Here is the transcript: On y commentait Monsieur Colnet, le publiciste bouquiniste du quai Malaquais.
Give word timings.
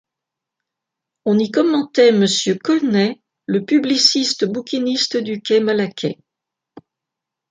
On 1.25 1.37
y 1.37 1.51
commentait 1.51 2.11
Monsieur 2.11 2.55
Colnet, 2.55 3.21
le 3.45 3.63
publiciste 3.65 4.45
bouquiniste 4.45 5.17
du 5.17 5.43
quai 5.43 5.59
Malaquais. 5.59 6.17